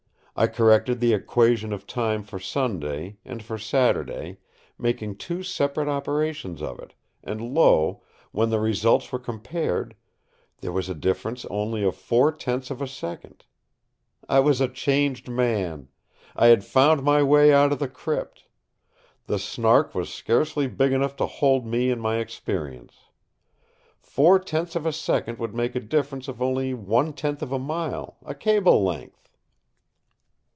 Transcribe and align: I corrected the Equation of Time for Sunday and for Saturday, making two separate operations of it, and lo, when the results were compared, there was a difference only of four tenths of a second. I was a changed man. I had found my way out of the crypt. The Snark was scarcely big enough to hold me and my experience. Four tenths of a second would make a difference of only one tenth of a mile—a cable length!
I 0.33 0.47
corrected 0.47 1.01
the 1.01 1.13
Equation 1.13 1.71
of 1.71 1.85
Time 1.85 2.23
for 2.23 2.39
Sunday 2.39 3.17
and 3.23 3.43
for 3.43 3.59
Saturday, 3.59 4.37
making 4.79 5.17
two 5.17 5.43
separate 5.43 5.89
operations 5.89 6.63
of 6.63 6.79
it, 6.79 6.95
and 7.21 7.39
lo, 7.53 8.01
when 8.31 8.49
the 8.49 8.59
results 8.59 9.11
were 9.11 9.19
compared, 9.19 9.93
there 10.61 10.71
was 10.71 10.89
a 10.89 10.95
difference 10.95 11.45
only 11.51 11.83
of 11.83 11.95
four 11.95 12.31
tenths 12.31 12.71
of 12.71 12.81
a 12.81 12.87
second. 12.87 13.43
I 14.27 14.39
was 14.39 14.59
a 14.61 14.69
changed 14.69 15.27
man. 15.27 15.89
I 16.35 16.47
had 16.47 16.63
found 16.63 17.03
my 17.03 17.21
way 17.21 17.53
out 17.53 17.71
of 17.73 17.77
the 17.79 17.89
crypt. 17.89 18.45
The 19.27 19.37
Snark 19.37 19.93
was 19.93 20.11
scarcely 20.11 20.65
big 20.65 20.91
enough 20.91 21.15
to 21.17 21.27
hold 21.27 21.67
me 21.67 21.91
and 21.91 22.01
my 22.01 22.17
experience. 22.17 22.93
Four 23.99 24.39
tenths 24.39 24.75
of 24.75 24.87
a 24.87 24.93
second 24.93 25.37
would 25.37 25.53
make 25.53 25.75
a 25.75 25.79
difference 25.81 26.27
of 26.27 26.41
only 26.41 26.73
one 26.73 27.13
tenth 27.13 27.43
of 27.43 27.51
a 27.51 27.59
mile—a 27.59 28.33
cable 28.35 28.83
length! 28.83 29.17